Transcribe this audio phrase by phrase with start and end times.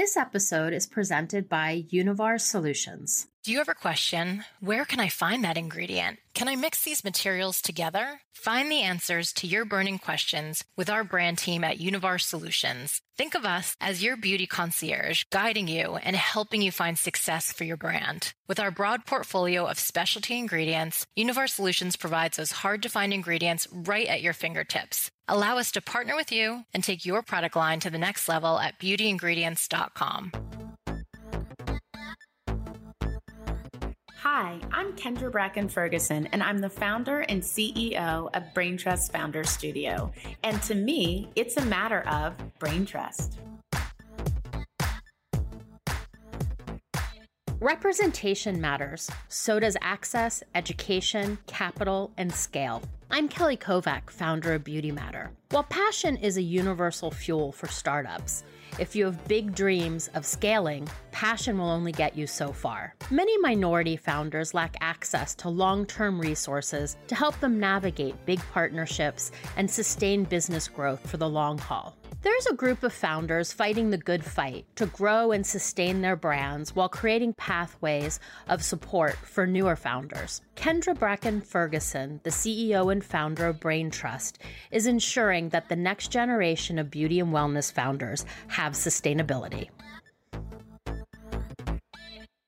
[0.00, 3.26] This episode is presented by Univar Solutions.
[3.42, 6.18] Do you ever question where can I find that ingredient?
[6.34, 8.20] Can I mix these materials together?
[8.34, 13.00] Find the answers to your burning questions with our brand team at Univar Solutions.
[13.16, 17.64] Think of us as your beauty concierge, guiding you and helping you find success for
[17.64, 18.34] your brand.
[18.46, 23.66] With our broad portfolio of specialty ingredients, Univar Solutions provides those hard to find ingredients
[23.72, 25.10] right at your fingertips.
[25.28, 28.58] Allow us to partner with you and take your product line to the next level
[28.58, 30.59] at beautyingredients.com.
[34.22, 39.44] Hi, I'm Kendra Bracken Ferguson, and I'm the founder and CEO of Brain Trust Founder
[39.44, 40.12] Studio.
[40.44, 43.38] And to me, it's a matter of brain trust.
[47.60, 49.10] Representation matters.
[49.28, 52.82] So does access, education, capital, and scale.
[53.10, 55.30] I'm Kelly Kovack, founder of Beauty Matter.
[55.48, 58.44] While passion is a universal fuel for startups,
[58.78, 62.94] if you have big dreams of scaling, passion will only get you so far.
[63.10, 69.32] Many minority founders lack access to long term resources to help them navigate big partnerships
[69.56, 71.96] and sustain business growth for the long haul.
[72.22, 76.74] There's a group of founders fighting the good fight to grow and sustain their brands
[76.74, 80.42] while creating pathways of support for newer founders.
[80.56, 84.38] Kendra Bracken Ferguson, the CEO and founder of Brain Trust,
[84.70, 89.70] is ensuring that the next generation of beauty and wellness founders have sustainability.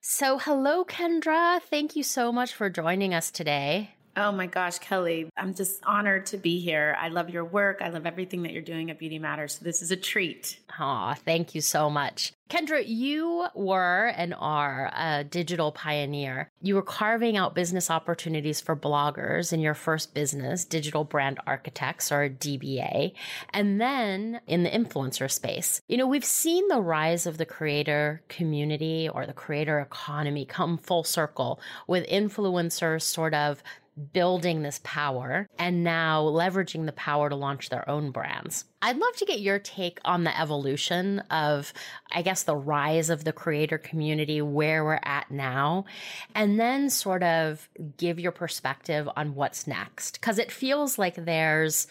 [0.00, 1.62] So, hello, Kendra.
[1.62, 3.92] Thank you so much for joining us today.
[4.14, 6.96] Oh my gosh, Kelly, I'm just honored to be here.
[7.00, 7.80] I love your work.
[7.80, 9.54] I love everything that you're doing at Beauty Matters.
[9.54, 10.58] So this is a treat.
[10.78, 12.32] Aw, thank you so much.
[12.52, 16.50] Kendra, you were and are a digital pioneer.
[16.60, 22.12] You were carving out business opportunities for bloggers in your first business, Digital Brand Architects
[22.12, 23.12] or DBA,
[23.54, 25.80] and then in the influencer space.
[25.88, 30.76] You know, we've seen the rise of the creator community or the creator economy come
[30.76, 33.62] full circle with influencers sort of
[34.12, 38.64] building this power and now leveraging the power to launch their own brands.
[38.80, 41.72] I'd love to get your take on the evolution of,
[42.10, 45.84] I guess, the rise of the creator community, where we're at now,
[46.34, 50.20] and then sort of give your perspective on what's next.
[50.20, 51.86] Cause it feels like there's,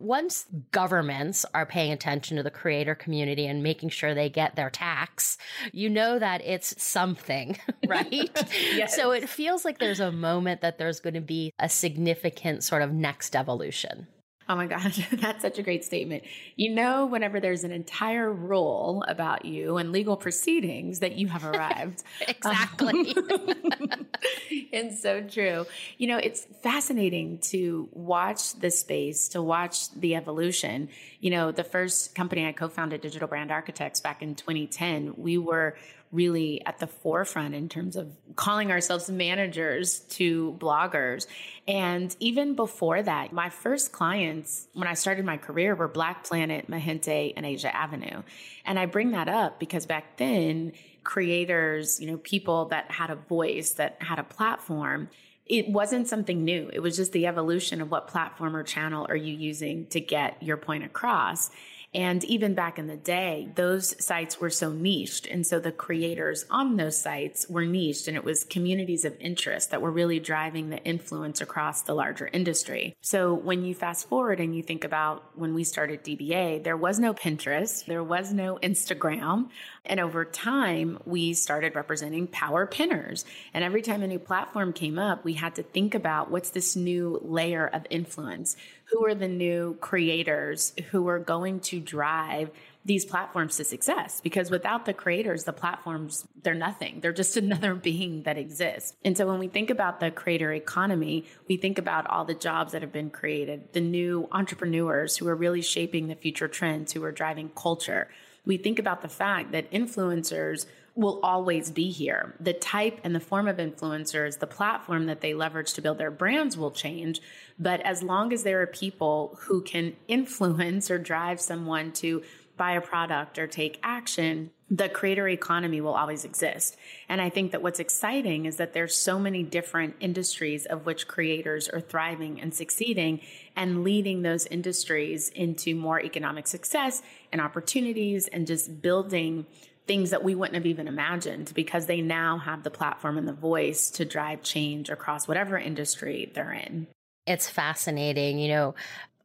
[0.00, 4.70] once governments are paying attention to the creator community and making sure they get their
[4.70, 5.36] tax,
[5.72, 7.56] you know that it's something,
[7.86, 8.30] right?
[8.74, 8.96] yes.
[8.96, 12.82] So it feels like there's a moment that there's going to be a significant sort
[12.82, 14.06] of next evolution.
[14.50, 16.24] Oh my gosh, that's such a great statement.
[16.56, 21.44] You know, whenever there's an entire rule about you and legal proceedings that you have
[21.54, 22.02] arrived.
[22.26, 23.14] exactly.
[23.16, 24.06] Um,
[24.72, 25.66] and so true.
[25.98, 30.88] You know, it's fascinating to watch the space, to watch the evolution.
[31.20, 35.38] You know, the first company I co founded, Digital Brand Architects, back in 2010, we
[35.38, 35.76] were
[36.12, 41.26] really at the forefront in terms of calling ourselves managers to bloggers.
[41.68, 46.68] And even before that, my first clients when I started my career were Black Planet,
[46.68, 48.22] MiGente, and Asia Avenue.
[48.64, 50.72] And I bring that up because back then,
[51.04, 55.08] creators, you know, people that had a voice, that had a platform,
[55.46, 56.70] it wasn't something new.
[56.72, 60.40] It was just the evolution of what platform or channel are you using to get
[60.42, 61.50] your point across.
[61.92, 65.26] And even back in the day, those sites were so niched.
[65.26, 69.70] And so the creators on those sites were niched and it was communities of interest
[69.70, 72.94] that were really driving the influence across the larger industry.
[73.00, 77.00] So when you fast forward and you think about when we started DBA, there was
[77.00, 79.48] no Pinterest, there was no Instagram.
[79.84, 83.24] And over time, we started representing power pinners.
[83.52, 86.76] And every time a new platform came up, we had to think about what's this
[86.76, 88.56] new layer of influence?
[88.90, 92.50] Who are the new creators who are going to drive
[92.84, 97.00] these platforms to success because without the creators, the platforms, they're nothing.
[97.00, 98.94] They're just another being that exists.
[99.04, 102.72] And so when we think about the creator economy, we think about all the jobs
[102.72, 107.04] that have been created, the new entrepreneurs who are really shaping the future trends, who
[107.04, 108.08] are driving culture.
[108.46, 110.64] We think about the fact that influencers
[111.00, 112.34] will always be here.
[112.38, 116.10] The type and the form of influencers, the platform that they leverage to build their
[116.10, 117.20] brands will change.
[117.58, 122.22] But as long as there are people who can influence or drive someone to
[122.58, 126.76] buy a product or take action, the creator economy will always exist.
[127.08, 131.08] And I think that what's exciting is that there's so many different industries of which
[131.08, 133.20] creators are thriving and succeeding
[133.56, 137.00] and leading those industries into more economic success
[137.32, 139.46] and opportunities and just building
[139.90, 143.32] things that we wouldn't have even imagined because they now have the platform and the
[143.32, 146.86] voice to drive change across whatever industry they're in.
[147.26, 148.38] It's fascinating.
[148.38, 148.74] You know,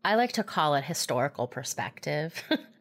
[0.03, 2.43] I like to call it historical perspective.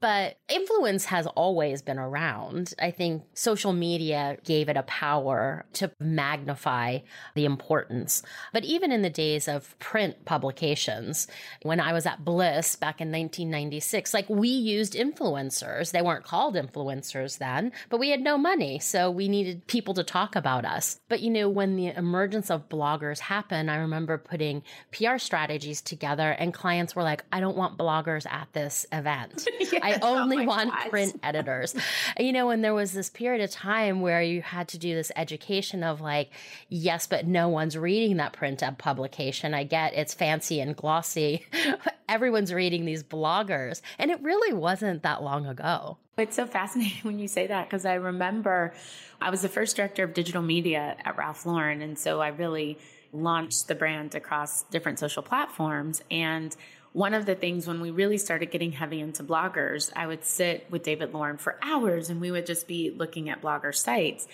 [0.00, 2.74] but influence has always been around.
[2.80, 6.98] I think social media gave it a power to magnify
[7.34, 8.22] the importance.
[8.52, 11.26] But even in the days of print publications,
[11.62, 15.92] when I was at Bliss back in 1996, like we used influencers.
[15.92, 18.78] They weren't called influencers then, but we had no money.
[18.78, 21.00] So we needed people to talk about us.
[21.08, 24.62] But you know, when the emergence of bloggers happened, I remember putting
[24.92, 29.25] PR strategies together and clients were like, I don't want bloggers at this event.
[29.60, 30.90] yes, I oh only oh want God.
[30.90, 31.74] print editors.
[32.18, 35.12] you know, and there was this period of time where you had to do this
[35.16, 36.30] education of like,
[36.68, 39.54] yes, but no one's reading that print publication.
[39.54, 41.46] I get it's fancy and glossy.
[42.08, 43.80] Everyone's reading these bloggers.
[43.98, 45.98] And it really wasn't that long ago.
[46.16, 48.74] It's so fascinating when you say that because I remember
[49.20, 51.82] I was the first director of digital media at Ralph Lauren.
[51.82, 52.78] And so I really
[53.12, 56.02] launched the brand across different social platforms.
[56.10, 56.54] And
[56.96, 60.66] one of the things when we really started getting heavy into bloggers, I would sit
[60.70, 64.26] with David Lauren for hours and we would just be looking at blogger sites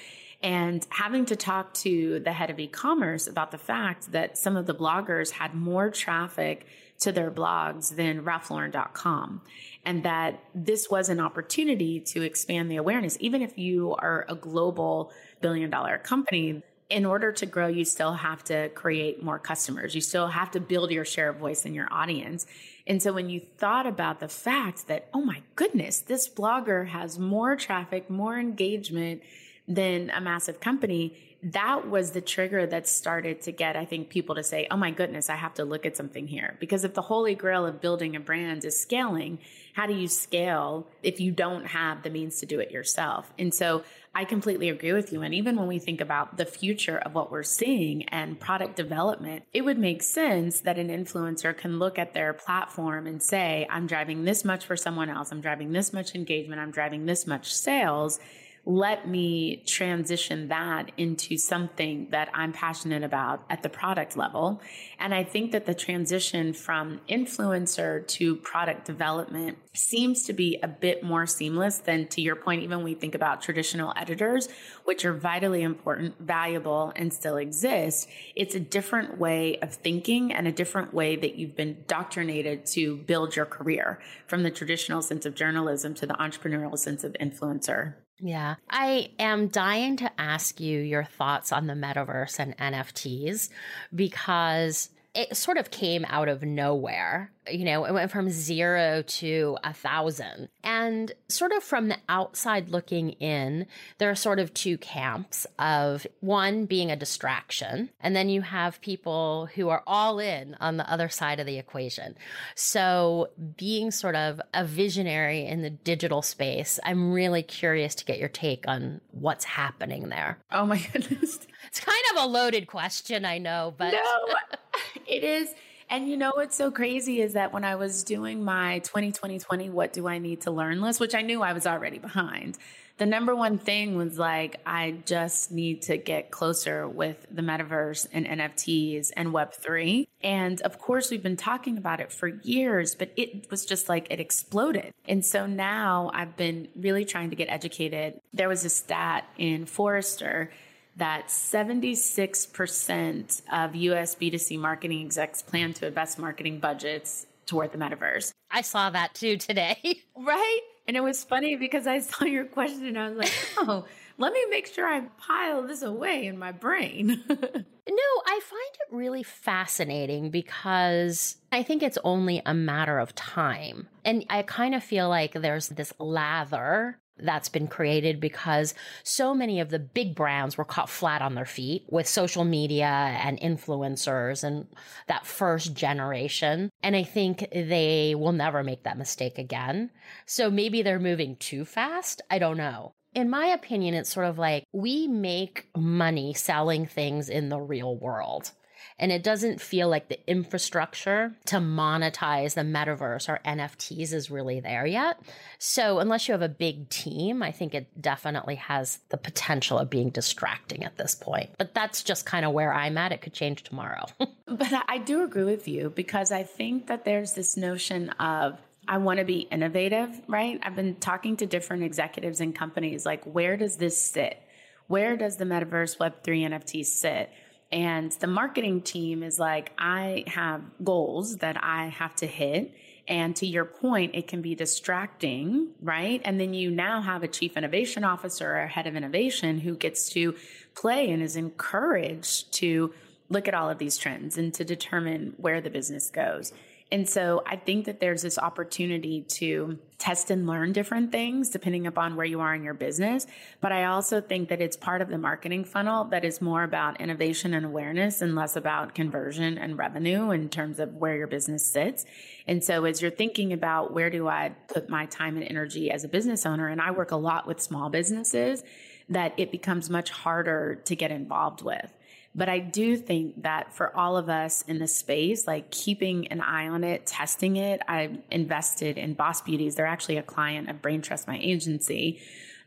[0.44, 4.66] and having to talk to the head of e-commerce about the fact that some of
[4.66, 6.64] the bloggers had more traffic
[7.00, 9.40] to their blogs than ralphlauren.com
[9.84, 13.16] and that this was an opportunity to expand the awareness.
[13.18, 15.10] Even if you are a global
[15.40, 16.62] billion dollar company
[16.92, 19.94] in order to grow, you still have to create more customers.
[19.94, 22.44] You still have to build your share of voice in your audience.
[22.86, 27.18] And so when you thought about the fact that, oh my goodness, this blogger has
[27.18, 29.22] more traffic, more engagement
[29.66, 34.36] than a massive company, that was the trigger that started to get, I think, people
[34.36, 36.56] to say, oh my goodness, I have to look at something here.
[36.60, 39.38] Because if the holy grail of building a brand is scaling,
[39.72, 43.32] how do you scale if you don't have the means to do it yourself?
[43.40, 43.82] And so
[44.14, 45.22] I completely agree with you.
[45.22, 49.44] And even when we think about the future of what we're seeing and product development,
[49.52, 53.88] it would make sense that an influencer can look at their platform and say, I'm
[53.88, 55.32] driving this much for someone else.
[55.32, 56.60] I'm driving this much engagement.
[56.60, 58.20] I'm driving this much sales
[58.64, 64.60] let me transition that into something that I'm passionate about at the product level.
[65.00, 70.68] And I think that the transition from influencer to product development seems to be a
[70.68, 74.48] bit more seamless than to your point, even when we think about traditional editors,
[74.84, 78.08] which are vitally important, valuable, and still exist.
[78.36, 82.98] It's a different way of thinking and a different way that you've been doctrinated to
[82.98, 83.98] build your career
[84.28, 87.94] from the traditional sense of journalism to the entrepreneurial sense of influencer.
[88.24, 88.54] Yeah.
[88.70, 93.48] I am dying to ask you your thoughts on the metaverse and NFTs
[93.92, 97.30] because it sort of came out of nowhere.
[97.50, 100.48] You know, it went from zero to a thousand.
[100.62, 103.66] And sort of from the outside looking in,
[103.98, 107.90] there are sort of two camps of one being a distraction.
[108.00, 111.58] And then you have people who are all in on the other side of the
[111.58, 112.16] equation.
[112.54, 118.18] So being sort of a visionary in the digital space, I'm really curious to get
[118.18, 120.38] your take on what's happening there.
[120.50, 121.40] Oh my goodness.
[121.66, 123.92] It's kind of a loaded question, I know, but.
[123.92, 124.58] No,
[125.06, 125.54] it is.
[125.90, 129.92] And you know what's so crazy is that when I was doing my 2020 what
[129.92, 132.56] do I need to learn list, which I knew I was already behind,
[132.98, 138.06] the number one thing was like, I just need to get closer with the metaverse
[138.12, 140.06] and NFTs and Web3.
[140.22, 144.06] And of course, we've been talking about it for years, but it was just like
[144.10, 144.92] it exploded.
[145.06, 148.20] And so now I've been really trying to get educated.
[148.32, 150.50] There was a stat in Forrester
[150.96, 158.32] that 76% of US B2C marketing execs plan to invest marketing budgets toward the metaverse.
[158.50, 159.78] I saw that too today.
[160.16, 160.60] right?
[160.86, 163.84] And it was funny because I saw your question and I was like, oh,
[164.18, 167.06] let me make sure I pile this away in my brain.
[167.28, 173.88] no, I find it really fascinating because I think it's only a matter of time.
[174.04, 179.60] And I kind of feel like there's this lather that's been created because so many
[179.60, 184.44] of the big brands were caught flat on their feet with social media and influencers
[184.44, 184.66] and
[185.08, 186.70] that first generation.
[186.82, 189.90] And I think they will never make that mistake again.
[190.26, 192.22] So maybe they're moving too fast.
[192.30, 192.94] I don't know.
[193.14, 197.96] In my opinion, it's sort of like we make money selling things in the real
[197.96, 198.52] world.
[198.98, 204.60] And it doesn't feel like the infrastructure to monetize the metaverse or NFTs is really
[204.60, 205.20] there yet.
[205.58, 209.90] So, unless you have a big team, I think it definitely has the potential of
[209.90, 211.50] being distracting at this point.
[211.58, 213.12] But that's just kind of where I'm at.
[213.12, 214.06] It could change tomorrow.
[214.46, 218.58] but I do agree with you because I think that there's this notion of
[218.88, 220.58] I want to be innovative, right?
[220.62, 224.42] I've been talking to different executives and companies like, where does this sit?
[224.88, 227.30] Where does the metaverse Web3 NFT sit?
[227.72, 232.74] And the marketing team is like, I have goals that I have to hit.
[233.08, 236.20] And to your point, it can be distracting, right?
[236.24, 240.10] And then you now have a chief innovation officer or head of innovation who gets
[240.10, 240.36] to
[240.74, 242.94] play and is encouraged to
[243.28, 246.52] look at all of these trends and to determine where the business goes.
[246.92, 251.86] And so I think that there's this opportunity to test and learn different things depending
[251.86, 253.26] upon where you are in your business.
[253.62, 257.00] But I also think that it's part of the marketing funnel that is more about
[257.00, 261.64] innovation and awareness and less about conversion and revenue in terms of where your business
[261.64, 262.04] sits.
[262.46, 266.04] And so as you're thinking about where do I put my time and energy as
[266.04, 268.62] a business owner, and I work a lot with small businesses,
[269.08, 271.90] that it becomes much harder to get involved with.
[272.34, 276.40] But I do think that for all of us in the space, like keeping an
[276.40, 279.74] eye on it, testing it, I invested in Boss Beauties.
[279.74, 282.22] They're actually a client of Brain Trust, my agency.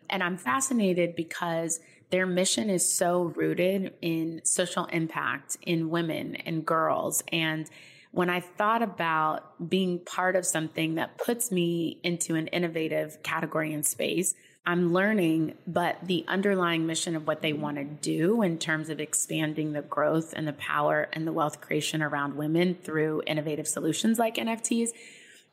[0.08, 1.80] And I'm fascinated because
[2.12, 7.24] their mission is so rooted in social impact in women and girls.
[7.32, 7.68] And
[8.12, 13.74] when I thought about being part of something that puts me into an innovative category
[13.74, 14.36] and space,
[14.68, 19.00] I'm learning, but the underlying mission of what they want to do in terms of
[19.00, 24.18] expanding the growth and the power and the wealth creation around women through innovative solutions
[24.18, 24.90] like NFTs,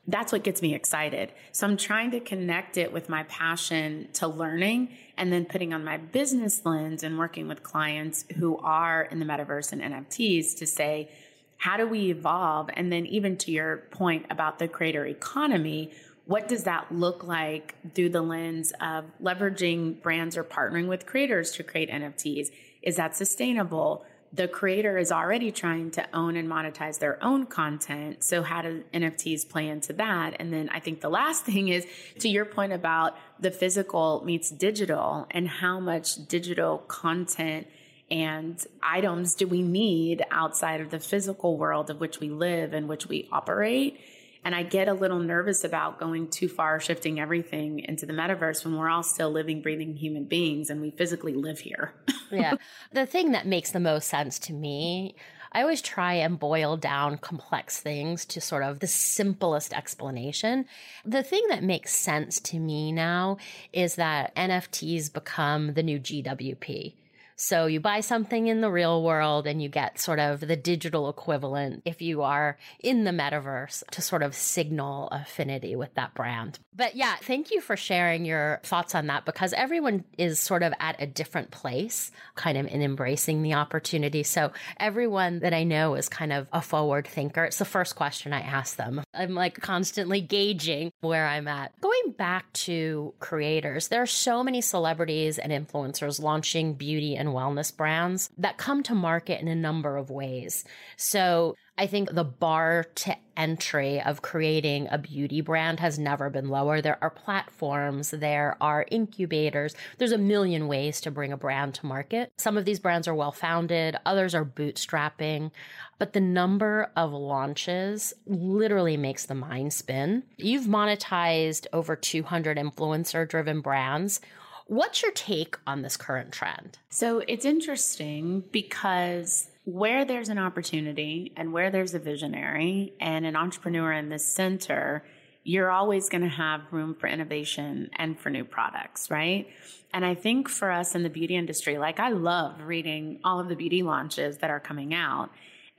[0.07, 1.31] that's what gets me excited.
[1.53, 5.85] So I'm trying to connect it with my passion to learning and then putting on
[5.85, 10.67] my business lens and working with clients who are in the metaverse and NFTs to
[10.67, 11.11] say,
[11.59, 12.71] how do we evolve?
[12.75, 15.93] And then, even to your point about the creator economy,
[16.33, 21.51] what does that look like through the lens of leveraging brands or partnering with creators
[21.51, 22.51] to create NFTs?
[22.81, 24.07] Is that sustainable?
[24.33, 28.25] The creator is already trying to own and monetize their own content.
[28.25, 30.37] So, how do NFTs play into that?
[30.39, 31.87] And then I think the last thing is
[32.21, 37.67] to your point about the physical meets digital and how much digital content
[38.11, 42.89] and items do we need outside of the physical world of which we live and
[42.89, 44.01] which we operate
[44.45, 48.65] and I get a little nervous about going too far, shifting everything into the metaverse
[48.65, 51.95] when we're all still living, breathing human beings and we physically live here.
[52.31, 52.57] yeah.
[52.93, 55.15] The thing that makes the most sense to me,
[55.53, 60.65] I always try and boil down complex things to sort of the simplest explanation.
[61.05, 63.37] The thing that makes sense to me now
[63.73, 66.95] is that NFTs become the new GWP.
[67.43, 71.09] So you buy something in the real world and you get sort of the digital
[71.09, 76.61] equivalent if you are in the metaverse to sort of signal affinity with that brand.
[76.73, 80.73] But yeah, thank you for sharing your thoughts on that because everyone is sort of
[80.79, 84.23] at a different place, kind of in embracing the opportunity.
[84.23, 87.45] So everyone that I know is kind of a forward thinker.
[87.45, 89.03] It's the first question I ask them.
[89.13, 91.79] I'm like constantly gauging where I'm at.
[91.81, 97.75] Going back to creators, there are so many celebrities and influencers launching beauty and wellness
[97.77, 100.65] brands that come to market in a number of ways.
[100.97, 106.49] So I think the bar to entry of creating a beauty brand has never been
[106.49, 106.83] lower.
[106.83, 111.87] There are platforms, there are incubators, there's a million ways to bring a brand to
[111.87, 112.31] market.
[112.37, 115.51] Some of these brands are well founded, others are bootstrapping,
[115.99, 120.25] but the number of launches literally makes the mind spin.
[120.37, 124.21] You've monetized over 200 influencer driven brands.
[124.67, 126.79] What's your take on this current trend?
[126.91, 133.37] So it's interesting because where there's an opportunity and where there's a visionary and an
[133.37, 135.05] entrepreneur in the center,
[135.45, 139.49] you're always going to have room for innovation and for new products, right?
[139.93, 143.49] And I think for us in the beauty industry, like I love reading all of
[143.49, 145.31] the beauty launches that are coming out.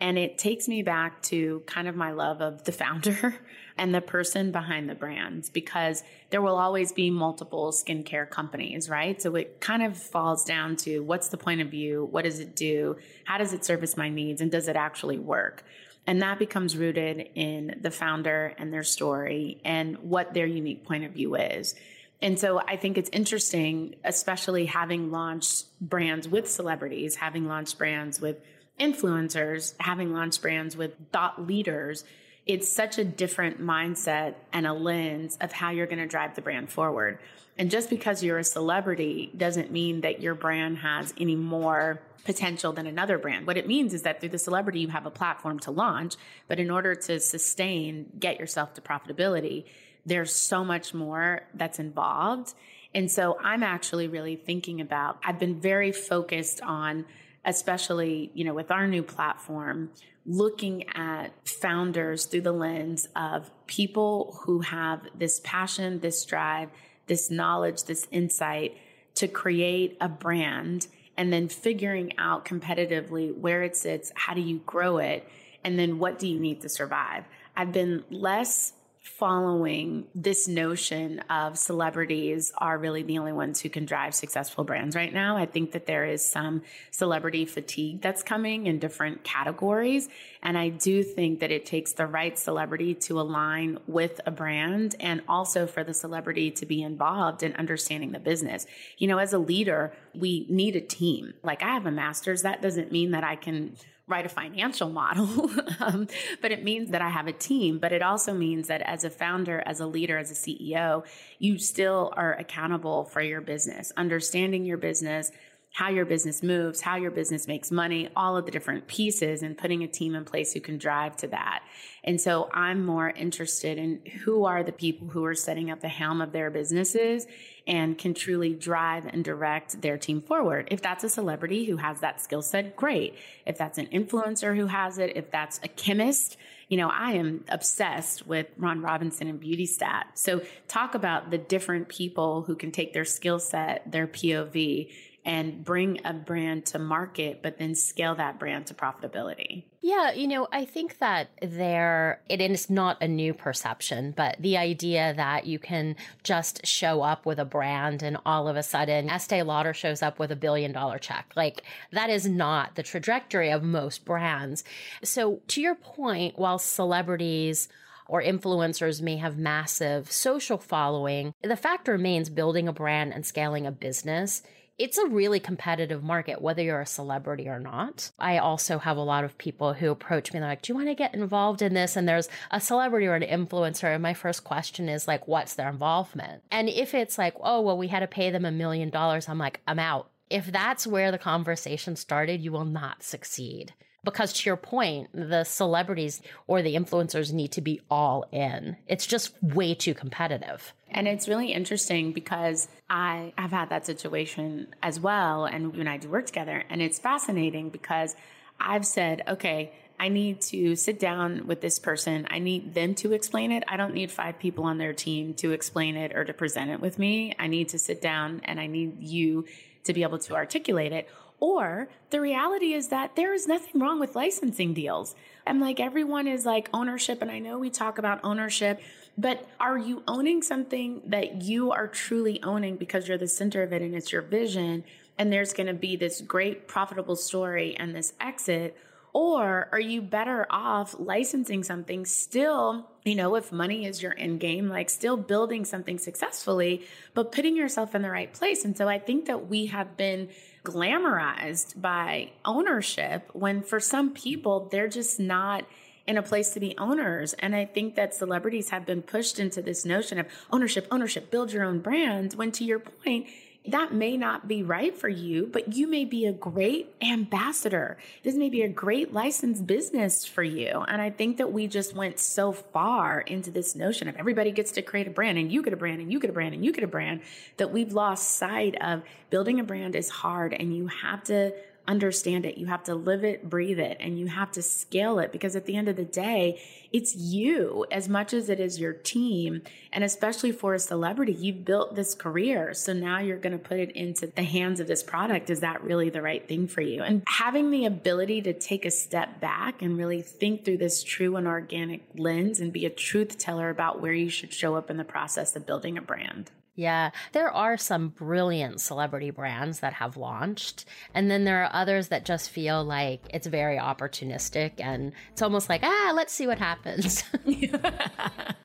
[0.04, 3.36] And it takes me back to kind of my love of the founder
[3.78, 9.22] and the person behind the brands because there will always be multiple skincare companies, right?
[9.22, 12.06] So it kind of falls down to what's the point of view?
[12.12, 12.98] What does it do?
[13.24, 14.42] How does it service my needs?
[14.42, 15.64] And does it actually work?
[16.06, 21.06] And that becomes rooted in the founder and their story and what their unique point
[21.06, 21.76] of view is.
[22.22, 28.20] And so I think it's interesting, especially having launched brands with celebrities, having launched brands
[28.20, 28.42] with
[28.80, 32.04] influencers, having launched brands with thought leaders
[32.46, 36.42] it's such a different mindset and a lens of how you're going to drive the
[36.42, 37.20] brand forward.
[37.58, 42.74] And just because you're a celebrity doesn't mean that your brand has any more potential
[42.74, 43.48] than another brand.
[43.48, 46.16] What it means is that through the celebrity, you have a platform to launch,
[46.48, 49.66] but in order to sustain, get yourself to profitability,
[50.06, 52.54] there's so much more that's involved.
[52.94, 57.06] And so I'm actually really thinking about, I've been very focused on,
[57.46, 59.92] especially, you know, with our new platform,
[60.26, 66.70] looking at founders through the lens of people who have this passion, this drive,
[67.08, 68.78] this knowledge, this insight
[69.16, 74.60] to create a brand and then figuring out competitively where it sits, how do you
[74.60, 75.28] grow it,
[75.64, 77.26] and then what do you need to survive.
[77.56, 83.86] I've been less following this notion of celebrities are really the only ones who can
[83.86, 85.36] drive successful brands right now.
[85.36, 90.08] I think that there is some celebrity fatigue that's coming in different categories.
[90.42, 94.96] And I do think that it takes the right celebrity to align with a brand
[95.02, 98.66] and also for the celebrity to be involved in understanding the business.
[98.98, 101.34] You know, as a leader, we need a team.
[101.44, 103.76] Like I have a master's, that doesn't mean that I can
[104.08, 106.08] write a financial model, um,
[106.42, 107.80] but it means that I have a team.
[107.80, 111.06] But it also means that as a founder, as a leader, as a CEO,
[111.40, 115.32] you still are accountable for your business, understanding your business,
[115.74, 119.58] how your business moves, how your business makes money, all of the different pieces, and
[119.58, 121.64] putting a team in place who can drive to that.
[122.04, 125.88] And so I'm more interested in who are the people who are setting up the
[125.88, 127.26] helm of their businesses
[127.66, 130.68] and can truly drive and direct their team forward.
[130.72, 133.16] If that's a celebrity who has that skill set, great.
[133.46, 137.46] If that's an influencer who has it, if that's a chemist, you know, I am
[137.50, 140.08] obsessed with Ron Robinson and Beauty Stat.
[140.16, 144.90] So talk about the different people who can take their skill set, their POV,
[145.26, 149.64] and bring a brand to market, but then scale that brand to profitability.
[149.82, 154.58] Yeah, you know, I think that there, it is not a new perception, but the
[154.58, 159.10] idea that you can just show up with a brand and all of a sudden
[159.10, 161.32] Estee Lauder shows up with a billion dollar check.
[161.36, 164.64] Like that is not the trajectory of most brands.
[165.04, 167.68] So to your point, while celebrities
[168.08, 173.66] or influencers may have massive social following, the fact remains building a brand and scaling
[173.66, 174.44] a business
[174.78, 178.12] it's a really competitive market, whether you're a celebrity or not.
[178.18, 180.78] I also have a lot of people who approach me and they're like, Do you
[180.78, 181.96] want to get involved in this?
[181.96, 183.94] And there's a celebrity or an influencer.
[183.94, 186.44] And my first question is like, what's their involvement?
[186.52, 189.38] And if it's like, oh, well, we had to pay them a million dollars, I'm
[189.38, 190.10] like, I'm out.
[190.30, 195.44] If that's where the conversation started, you will not succeed because to your point, the
[195.44, 198.78] celebrities or the influencers need to be all in.
[198.88, 200.74] It's just way too competitive.
[200.92, 205.46] And it's really interesting because I have had that situation as well.
[205.46, 206.64] And you and I do work together.
[206.70, 208.16] And it's fascinating because
[208.60, 212.28] I've said, okay, I need to sit down with this person.
[212.30, 213.64] I need them to explain it.
[213.68, 216.82] I don't need five people on their team to explain it or to present it
[216.82, 217.36] with me.
[217.40, 219.46] I need to sit down and I need you
[219.86, 221.10] to be able to articulate it.
[221.44, 225.14] Or the reality is that there is nothing wrong with licensing deals.
[225.46, 227.22] I'm like, everyone is like ownership.
[227.22, 228.80] And I know we talk about ownership,
[229.18, 233.74] but are you owning something that you are truly owning because you're the center of
[233.74, 234.86] it and it's your vision?
[235.18, 238.78] And there's going to be this great profitable story and this exit.
[239.12, 244.40] Or are you better off licensing something still, you know, if money is your end
[244.40, 248.64] game, like still building something successfully, but putting yourself in the right place?
[248.64, 250.30] And so I think that we have been
[250.64, 255.66] glamorized by ownership when for some people, they're just not
[256.06, 257.34] in a place to be owners.
[257.34, 261.54] And I think that celebrities have been pushed into this notion of ownership, ownership, build
[261.54, 262.34] your own brand.
[262.34, 263.28] When to your point,
[263.66, 267.98] that may not be right for you, but you may be a great ambassador.
[268.22, 270.84] This may be a great licensed business for you.
[270.88, 274.74] And I think that we just went so far into this notion of everybody gets
[274.74, 276.66] to create a brand and you get a brand and you get a brand and
[276.66, 277.22] you get a brand
[277.56, 281.54] that we've lost sight of building a brand is hard and you have to
[281.88, 282.58] understand it.
[282.58, 285.66] You have to live it, breathe it, and you have to scale it because at
[285.66, 289.62] the end of the day, it's you as much as it is your team.
[289.92, 292.74] And especially for a celebrity, you've built this career.
[292.74, 295.50] So now you're going to put it into the hands of this product.
[295.50, 297.04] Is that really the right thing for you?
[297.04, 301.36] And having the ability to take a step back and really think through this true
[301.36, 304.98] and organic lens and be a truth teller about where you should show up in
[304.98, 306.52] the process of building a brand.
[306.76, 310.86] Yeah, there are some brilliant celebrity brands that have launched.
[311.14, 315.70] And then there are others that just feel like it's very opportunistic and it's almost
[315.70, 317.24] like, ah, let's see what happens.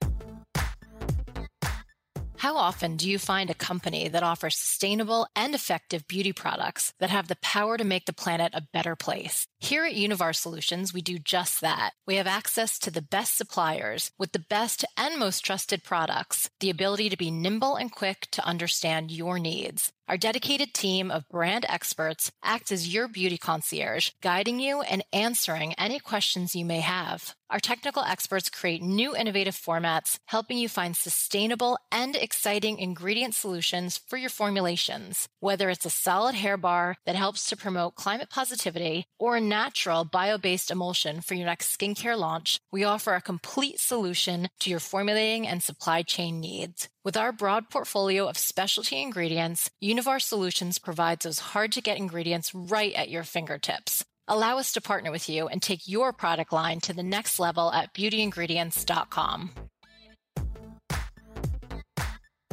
[2.38, 7.10] How often do you find a company that offers sustainable and effective beauty products that
[7.10, 9.48] have the power to make the planet a better place?
[9.58, 11.94] Here at Univar Solutions, we do just that.
[12.06, 16.70] We have access to the best suppliers with the best and most trusted products, the
[16.70, 19.92] ability to be nimble and quick to understand your needs.
[20.08, 25.74] Our dedicated team of brand experts acts as your beauty concierge, guiding you and answering
[25.74, 27.34] any questions you may have.
[27.50, 34.00] Our technical experts create new innovative formats, helping you find sustainable and exciting ingredient solutions
[34.06, 35.28] for your formulations.
[35.40, 40.06] Whether it's a solid hair bar that helps to promote climate positivity or a natural
[40.06, 45.46] bio-based emulsion for your next skincare launch, we offer a complete solution to your formulating
[45.46, 46.88] and supply chain needs.
[47.08, 52.54] With our broad portfolio of specialty ingredients, Univar Solutions provides those hard to get ingredients
[52.54, 54.04] right at your fingertips.
[54.28, 57.72] Allow us to partner with you and take your product line to the next level
[57.72, 59.50] at beautyingredients.com.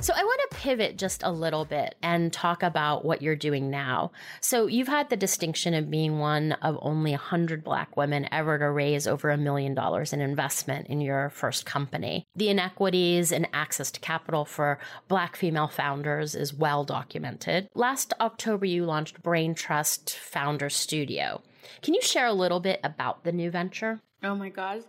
[0.06, 3.72] So I want to pivot just a little bit and talk about what you're doing
[3.72, 4.12] now.
[4.40, 8.70] So you've had the distinction of being one of only 100 black women ever to
[8.70, 12.28] raise over a million dollars in investment in your first company.
[12.36, 17.68] The inequities and access to capital for black female founders is well documented.
[17.74, 21.42] Last October, you launched Brain Trust Founder Studio.
[21.82, 24.02] Can you share a little bit about the new venture?
[24.22, 24.82] Oh my gosh,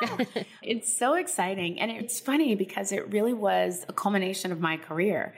[0.62, 1.80] it's so exciting.
[1.80, 5.34] And it's funny because it really was a culmination of my career.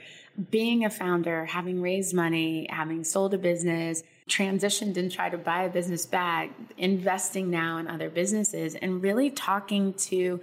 [0.50, 5.64] Being a founder, having raised money, having sold a business, transitioned and tried to buy
[5.64, 10.40] a business back, investing now in other businesses, and really talking to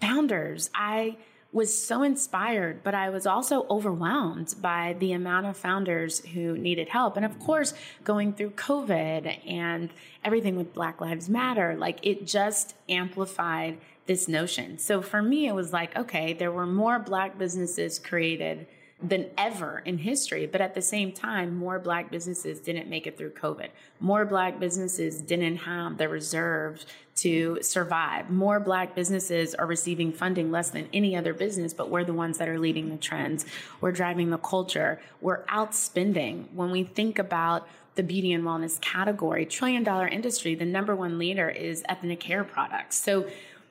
[0.00, 0.70] founders.
[0.74, 1.16] I
[1.50, 6.90] was so inspired, but I was also overwhelmed by the amount of founders who needed
[6.90, 7.16] help.
[7.16, 7.72] And of course,
[8.04, 9.90] going through COVID and
[10.24, 14.78] everything with Black Lives Matter, like it just amplified this notion.
[14.78, 18.66] So for me, it was like, okay, there were more Black businesses created
[19.00, 20.46] than ever in history.
[20.46, 23.68] But at the same time, more black businesses didn't make it through COVID.
[24.00, 26.84] More black businesses didn't have the reserves
[27.16, 28.30] to survive.
[28.30, 32.38] More black businesses are receiving funding less than any other business, but we're the ones
[32.38, 33.46] that are leading the trends.
[33.80, 35.00] We're driving the culture.
[35.20, 36.52] We're outspending.
[36.52, 41.18] When we think about the beauty and wellness category, trillion dollar industry, the number one
[41.18, 42.96] leader is ethnic hair products.
[42.96, 43.28] So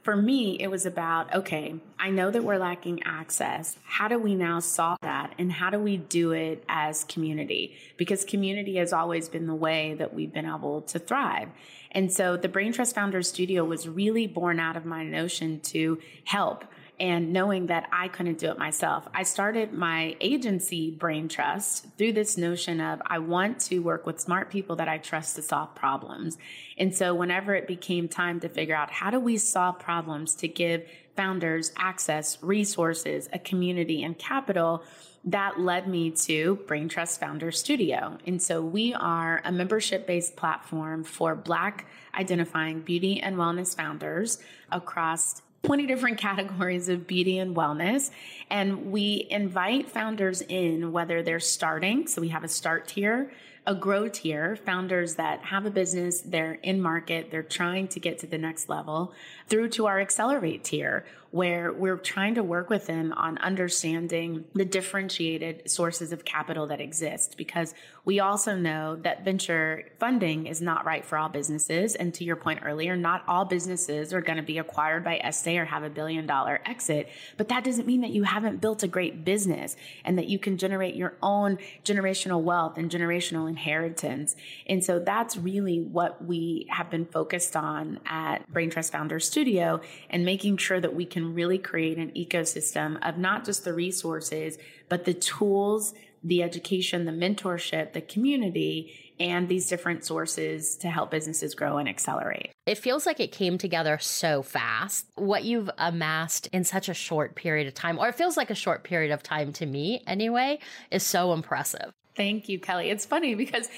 [0.07, 3.77] for me, it was about okay, I know that we're lacking access.
[3.83, 5.33] How do we now solve that?
[5.37, 7.75] And how do we do it as community?
[7.97, 11.49] Because community has always been the way that we've been able to thrive.
[11.91, 15.99] And so the Brain Trust Founders Studio was really born out of my notion to
[16.23, 16.63] help
[16.99, 19.07] and knowing that I couldn't do it myself.
[19.13, 24.19] I started my agency, Brain Trust, through this notion of I want to work with
[24.19, 26.37] smart people that I trust to solve problems.
[26.77, 30.47] And so whenever it became time to figure out how do we solve problems to
[30.47, 34.83] give founders access, resources, a community and capital,
[35.25, 38.17] that led me to Brain Trust Founder Studio.
[38.25, 44.39] And so we are a membership based platform for Black identifying beauty and wellness founders
[44.71, 48.11] across 20 different categories of beauty and wellness.
[48.49, 53.31] And we invite founders in, whether they're starting, so we have a start tier,
[53.67, 58.17] a grow tier, founders that have a business, they're in market, they're trying to get
[58.19, 59.13] to the next level,
[59.47, 61.05] through to our accelerate tier,
[61.37, 66.81] where we're trying to work with them on understanding the differentiated sources of capital that
[66.81, 71.93] exist because we also know that venture funding is not right for all businesses.
[71.93, 75.59] And to your point earlier, not all businesses are going to be acquired by Estée
[75.59, 77.09] or have a billion dollar exit.
[77.35, 80.57] But that doesn't mean that you haven't built a great business and that you can
[80.57, 84.35] generate your own generational wealth and generational inheritance.
[84.65, 89.81] And so that's really what we have been focused on at Brain Trust Founders Studio
[90.09, 94.57] and making sure that we can really create an ecosystem of not just the resources,
[94.89, 101.09] but the tools the education, the mentorship, the community, and these different sources to help
[101.09, 102.51] businesses grow and accelerate.
[102.65, 105.07] It feels like it came together so fast.
[105.15, 108.55] What you've amassed in such a short period of time, or it feels like a
[108.55, 110.59] short period of time to me anyway,
[110.91, 111.91] is so impressive.
[112.15, 112.89] Thank you, Kelly.
[112.89, 113.69] It's funny because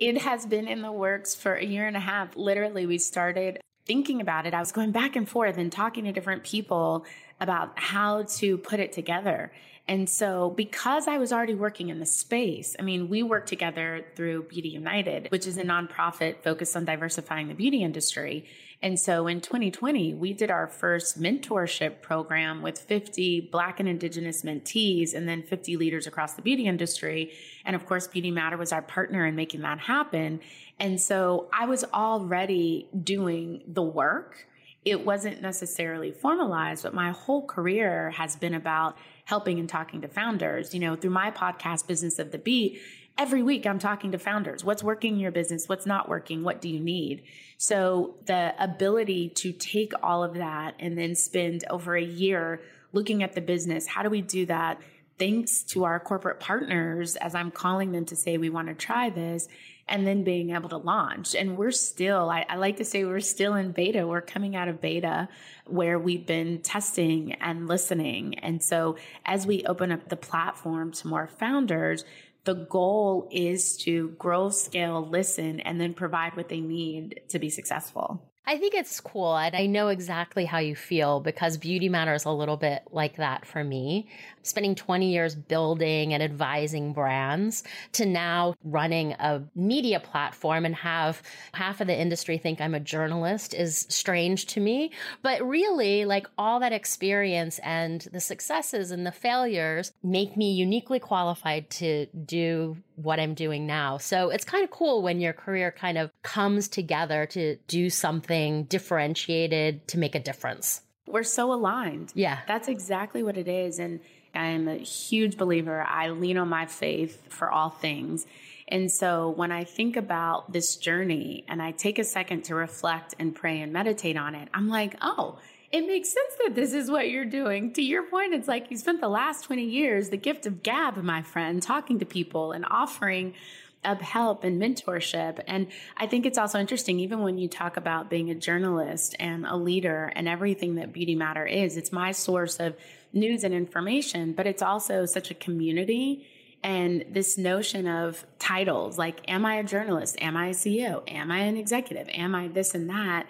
[0.00, 2.36] it has been in the works for a year and a half.
[2.36, 4.54] Literally, we started thinking about it.
[4.54, 7.04] I was going back and forth and talking to different people
[7.40, 9.50] about how to put it together.
[9.88, 14.04] And so, because I was already working in the space, I mean, we work together
[14.14, 18.44] through Beauty United, which is a nonprofit focused on diversifying the beauty industry.
[18.82, 24.42] And so in 2020, we did our first mentorship program with 50 Black and Indigenous
[24.42, 27.32] mentees and then 50 leaders across the beauty industry.
[27.64, 30.40] And of course, Beauty Matter was our partner in making that happen.
[30.80, 34.46] And so I was already doing the work.
[34.84, 40.08] It wasn't necessarily formalized, but my whole career has been about helping and talking to
[40.08, 40.72] founders.
[40.72, 42.80] You know, through my podcast, Business of the Beat,
[43.18, 44.64] every week I'm talking to founders.
[44.64, 45.68] What's working in your business?
[45.68, 46.44] What's not working?
[46.44, 47.24] What do you need?
[47.56, 52.60] So the ability to take all of that and then spend over a year
[52.92, 54.80] looking at the business, how do we do that?
[55.18, 59.10] Thanks to our corporate partners, as I'm calling them to say, we want to try
[59.10, 59.48] this
[59.88, 61.34] and then being able to launch.
[61.34, 64.06] And we're still, I, I, like to say, we're still in beta.
[64.06, 65.28] We're coming out of beta
[65.66, 68.38] where we've been testing and listening.
[68.40, 72.04] And so as we open up the platform to more founders,
[72.44, 77.50] the goal is to grow, scale, listen, and then provide what they need to be
[77.50, 78.22] successful.
[78.46, 79.36] I think it's cool.
[79.36, 83.44] And I know exactly how you feel because beauty matters a little bit like that
[83.44, 84.08] for me.
[84.48, 91.22] Spending 20 years building and advising brands to now running a media platform and have
[91.52, 94.92] half of the industry think I'm a journalist is strange to me.
[95.22, 100.98] But really, like all that experience and the successes and the failures make me uniquely
[100.98, 103.98] qualified to do what I'm doing now.
[103.98, 108.64] So it's kind of cool when your career kind of comes together to do something
[108.64, 110.82] differentiated to make a difference.
[111.06, 112.12] We're so aligned.
[112.14, 112.40] Yeah.
[112.46, 113.78] That's exactly what it is.
[113.78, 114.00] And
[114.38, 115.82] I am a huge believer.
[115.82, 118.26] I lean on my faith for all things.
[118.68, 123.14] And so when I think about this journey and I take a second to reflect
[123.18, 125.38] and pray and meditate on it, I'm like, oh,
[125.72, 127.72] it makes sense that this is what you're doing.
[127.74, 130.96] To your point, it's like you spent the last 20 years, the gift of gab,
[130.96, 133.34] my friend, talking to people and offering
[133.84, 135.42] of help and mentorship.
[135.46, 139.46] And I think it's also interesting, even when you talk about being a journalist and
[139.46, 142.76] a leader and everything that Beauty Matter is, it's my source of
[143.12, 146.26] news and information, but it's also such a community.
[146.62, 150.20] And this notion of titles like, am I a journalist?
[150.20, 151.04] Am I a CEO?
[151.06, 152.08] Am I an executive?
[152.08, 153.26] Am I this and that?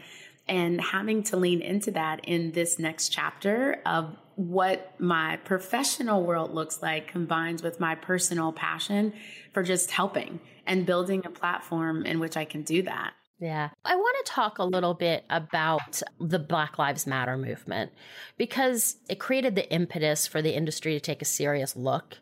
[0.49, 6.55] And having to lean into that in this next chapter of what my professional world
[6.55, 9.13] looks like combines with my personal passion
[9.53, 13.15] for just helping and building a platform in which I can do that.
[13.41, 13.71] Yeah.
[13.85, 17.91] I want to talk a little bit about the Black Lives Matter movement
[18.37, 22.19] because it created the impetus for the industry to take a serious look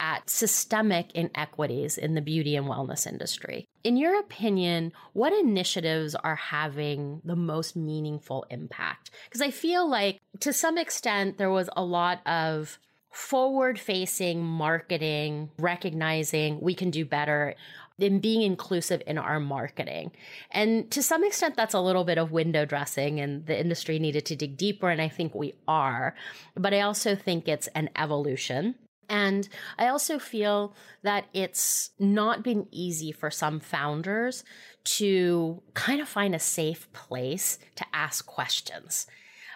[0.00, 3.66] at systemic inequities in the beauty and wellness industry.
[3.84, 9.10] In your opinion, what initiatives are having the most meaningful impact?
[9.24, 12.78] Because I feel like to some extent there was a lot of
[13.10, 17.54] forward facing marketing, recognizing we can do better
[17.98, 20.12] in being inclusive in our marketing.
[20.50, 24.26] And to some extent, that's a little bit of window dressing, and the industry needed
[24.26, 24.88] to dig deeper.
[24.88, 26.14] And I think we are.
[26.54, 28.74] But I also think it's an evolution.
[29.12, 29.46] And
[29.78, 34.42] I also feel that it's not been easy for some founders
[34.84, 39.06] to kind of find a safe place to ask questions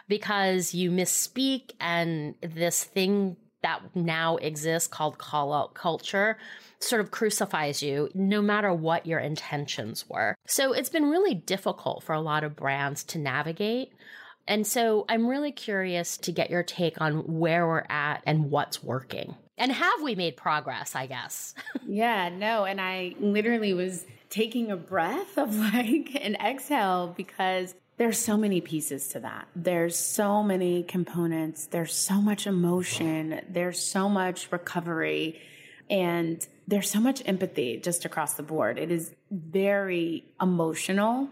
[0.09, 6.37] because you misspeak and this thing that now exists called call out culture
[6.79, 10.37] sort of crucifies you no matter what your intentions were.
[10.47, 13.95] So it's been really difficult for a lot of brands to navigate.
[14.47, 18.85] And so I'm really curious to get your take on where we're at and what's
[18.85, 19.35] working.
[19.59, 21.55] And have we made progress, I guess?
[21.87, 22.64] yeah, no.
[22.64, 28.61] And I literally was taking a breath of like an exhale because there's so many
[28.61, 29.49] pieces to that.
[29.57, 31.66] There's so many components.
[31.66, 33.40] There's so much emotion.
[33.49, 35.40] There's so much recovery.
[35.88, 38.79] And there's so much empathy just across the board.
[38.79, 41.31] It is very emotional.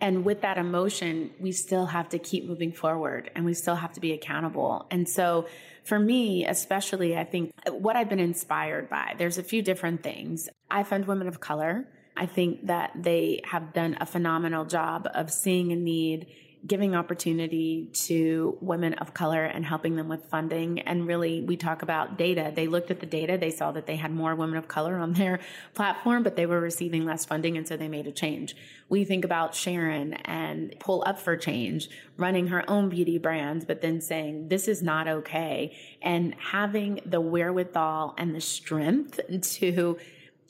[0.00, 3.92] And with that emotion, we still have to keep moving forward and we still have
[3.92, 4.86] to be accountable.
[4.90, 5.46] And so,
[5.84, 10.48] for me, especially, I think what I've been inspired by, there's a few different things.
[10.70, 11.88] IFundWomen of color.
[12.16, 16.26] I think that they have done a phenomenal job of seeing a need
[16.64, 20.80] giving opportunity to women of color and helping them with funding.
[20.80, 22.52] And really, we talk about data.
[22.54, 25.14] They looked at the data, they saw that they had more women of color on
[25.14, 25.40] their
[25.74, 27.56] platform, but they were receiving less funding.
[27.56, 28.54] And so they made a change.
[28.88, 33.80] We think about Sharon and Pull Up for Change running her own beauty brands, but
[33.82, 35.76] then saying, this is not okay.
[36.00, 39.98] And having the wherewithal and the strength to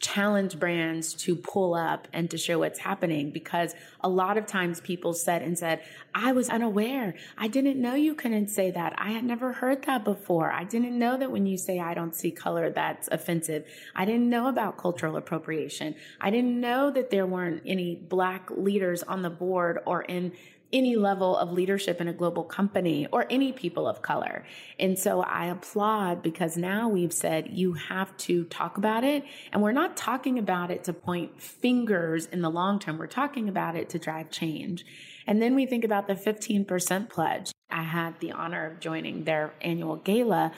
[0.02, 4.80] challenge brands to pull up and to show what's happening because a lot of times
[4.80, 5.80] people said and said,
[6.12, 7.14] I was unaware.
[7.38, 8.94] I didn't know you couldn't say that.
[8.98, 10.50] I had never heard that before.
[10.50, 13.64] I didn't know that when you say I don't see color, that's offensive.
[13.94, 15.94] I didn't know about cultural appropriation.
[16.20, 20.32] I didn't know that there weren't any black leaders on the board or in
[20.72, 24.44] any level of leadership in a global company or any people of color.
[24.78, 29.24] And so I applaud because now we've said you have to talk about it.
[29.52, 32.98] And we're not talking about it to point fingers in the long term.
[32.98, 34.84] We're talking about it to drive change.
[35.26, 37.52] And then we think about the 15% pledge.
[37.70, 40.52] I had the honor of joining their annual gala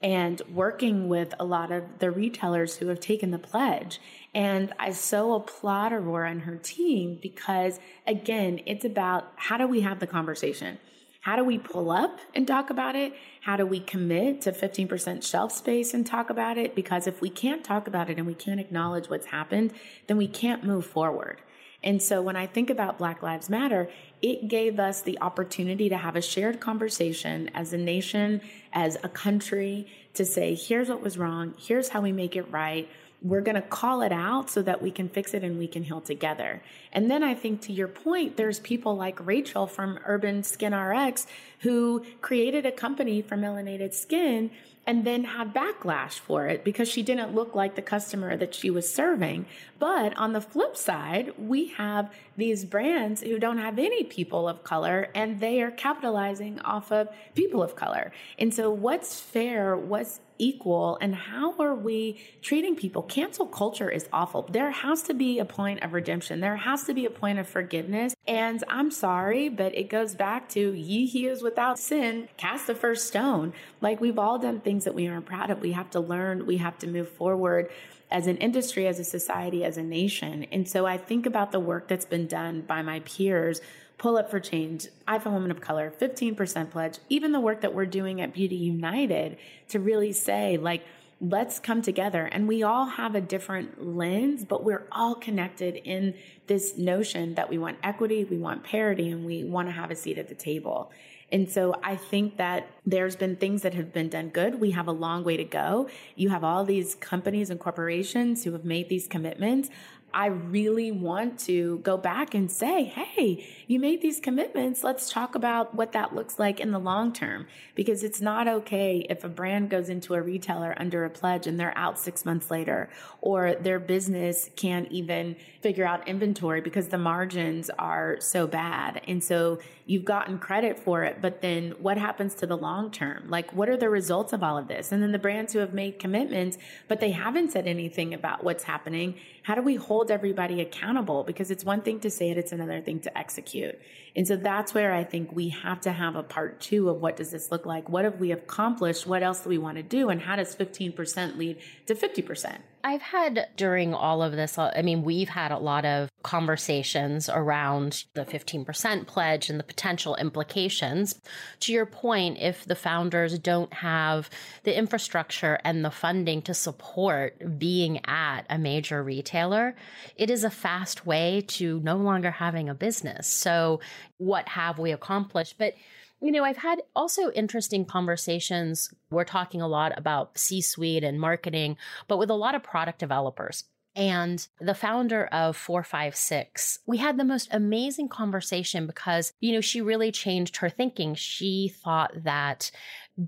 [0.00, 4.00] and working with a lot of the retailers who have taken the pledge.
[4.34, 9.80] And I so applaud Aurora and her team because, again, it's about how do we
[9.80, 10.78] have the conversation?
[11.20, 13.12] How do we pull up and talk about it?
[13.42, 16.74] How do we commit to 15% shelf space and talk about it?
[16.74, 19.72] Because if we can't talk about it and we can't acknowledge what's happened,
[20.06, 21.40] then we can't move forward.
[21.82, 23.88] And so when I think about Black Lives Matter,
[24.20, 28.40] it gave us the opportunity to have a shared conversation as a nation,
[28.72, 32.88] as a country, to say, here's what was wrong, here's how we make it right.
[33.20, 35.82] We're going to call it out so that we can fix it and we can
[35.82, 36.62] heal together.
[36.92, 41.26] And then I think to your point, there's people like Rachel from Urban Skin RX
[41.60, 44.50] who created a company for melanated skin
[44.86, 48.70] and then had backlash for it because she didn't look like the customer that she
[48.70, 49.44] was serving.
[49.78, 54.64] But on the flip side, we have these brands who don't have any people of
[54.64, 58.12] color and they are capitalizing off of people of color.
[58.38, 59.76] And so what's fair?
[59.76, 63.02] What's equal and how are we treating people?
[63.02, 64.42] Cancel culture is awful.
[64.50, 66.40] There has to be a point of redemption.
[66.40, 68.14] There has to be a point of forgiveness.
[68.26, 72.74] And I'm sorry, but it goes back to ye he is without sin, cast the
[72.74, 73.52] first stone.
[73.80, 75.60] Like we've all done things that we aren't proud of.
[75.60, 77.70] We have to learn, we have to move forward
[78.10, 80.46] as an industry, as a society, as a nation.
[80.50, 83.60] And so I think about the work that's been done by my peers
[83.98, 87.86] Pull Up for Change, i IFundWomen of Color, 15% pledge, even the work that we're
[87.86, 89.36] doing at Beauty United
[89.68, 90.84] to really say, like,
[91.20, 92.26] let's come together.
[92.26, 96.14] And we all have a different lens, but we're all connected in
[96.46, 99.96] this notion that we want equity, we want parity, and we want to have a
[99.96, 100.92] seat at the table.
[101.30, 104.60] And so I think that there's been things that have been done good.
[104.60, 105.88] We have a long way to go.
[106.16, 109.68] You have all these companies and corporations who have made these commitments.
[110.12, 114.82] I really want to go back and say, hey, you made these commitments.
[114.82, 117.46] Let's talk about what that looks like in the long term.
[117.74, 121.60] Because it's not okay if a brand goes into a retailer under a pledge and
[121.60, 122.88] they're out six months later,
[123.20, 129.02] or their business can't even figure out inventory because the margins are so bad.
[129.06, 133.28] And so you've gotten credit for it, but then what happens to the long term?
[133.28, 134.92] Like, what are the results of all of this?
[134.92, 138.64] And then the brands who have made commitments, but they haven't said anything about what's
[138.64, 139.14] happening.
[139.48, 141.24] How do we hold everybody accountable?
[141.24, 143.80] Because it's one thing to say it, it's another thing to execute.
[144.14, 147.16] And so that's where I think we have to have a part two of what
[147.16, 147.88] does this look like?
[147.88, 149.06] What have we accomplished?
[149.06, 150.10] What else do we want to do?
[150.10, 151.56] And how does 15% lead
[151.86, 152.58] to 50%?
[152.84, 158.04] I've had during all of this, I mean, we've had a lot of conversations around
[158.14, 161.20] the 15% pledge and the potential implications.
[161.60, 164.30] To your point, if the founders don't have
[164.62, 169.74] the infrastructure and the funding to support being at a major retailer,
[170.16, 173.26] it is a fast way to no longer having a business.
[173.26, 173.80] So,
[174.18, 175.56] what have we accomplished?
[175.58, 175.74] But
[176.20, 178.92] you know, I've had also interesting conversations.
[179.10, 181.76] We're talking a lot about C suite and marketing,
[182.08, 183.64] but with a lot of product developers.
[183.98, 189.80] And the founder of 456, we had the most amazing conversation because, you know, she
[189.80, 191.16] really changed her thinking.
[191.16, 192.70] She thought that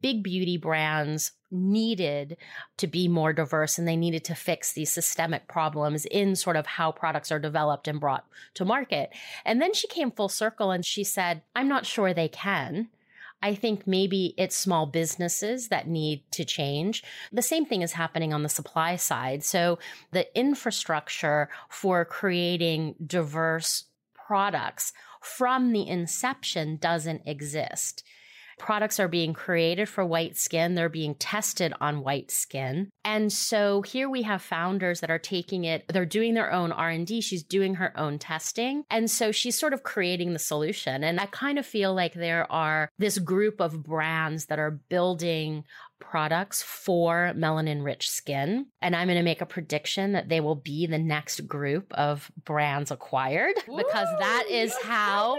[0.00, 2.36] big beauty brands needed
[2.76, 6.66] to be more diverse and they needed to fix these systemic problems in sort of
[6.66, 9.10] how products are developed and brought to market.
[9.44, 12.90] And then she came full circle and she said, I'm not sure they can.
[13.42, 17.02] I think maybe it's small businesses that need to change.
[17.32, 19.42] The same thing is happening on the supply side.
[19.44, 19.78] So
[20.12, 28.04] the infrastructure for creating diverse products from the inception doesn't exist
[28.60, 30.74] products are being created for white skin.
[30.74, 32.90] They're being tested on white skin.
[33.06, 37.22] And so here we have founders that are taking it, they're doing their own R&D.
[37.22, 38.84] She's doing her own testing.
[38.90, 41.02] And so she's sort of creating the solution.
[41.02, 45.64] And I kind of feel like there are this group of brands that are building
[46.00, 48.66] products for melanin rich skin.
[48.82, 52.30] And I'm going to make a prediction that they will be the next group of
[52.44, 55.38] brands acquired because that is how.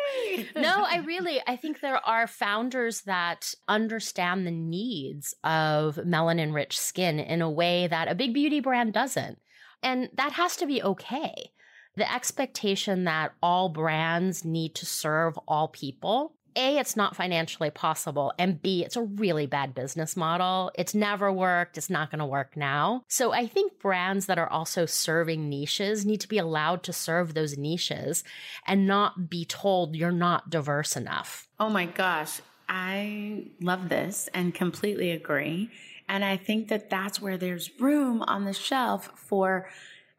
[0.56, 6.80] no, I really, I think there are founders that understand the needs of melanin rich
[6.80, 9.40] skin in a way that a big beauty brand doesn't.
[9.84, 11.52] And that has to be okay.
[11.96, 18.34] The expectation that all brands need to serve all people a, it's not financially possible.
[18.38, 20.72] And B, it's a really bad business model.
[20.76, 21.78] It's never worked.
[21.78, 23.04] It's not going to work now.
[23.08, 27.34] So I think brands that are also serving niches need to be allowed to serve
[27.34, 28.24] those niches
[28.68, 31.48] and not be told you're not diverse enough.
[31.60, 32.42] Oh my gosh.
[32.68, 35.70] I love this and completely agree.
[36.08, 39.70] And I think that that's where there's room on the shelf for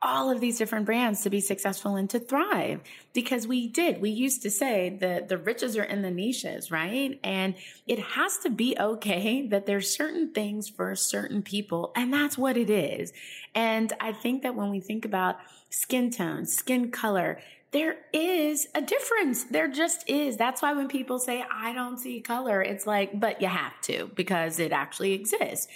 [0.02, 2.80] all of these different brands to be successful and to thrive
[3.12, 7.20] because we did we used to say that the riches are in the niches right
[7.22, 7.54] and
[7.86, 12.56] it has to be okay that there's certain things for certain people and that's what
[12.56, 13.12] it is
[13.54, 15.36] and i think that when we think about
[15.70, 17.38] skin tone skin color
[17.72, 19.44] there is a difference.
[19.44, 20.36] There just is.
[20.36, 24.10] That's why when people say, I don't see color, it's like, but you have to
[24.14, 25.68] because it actually exists.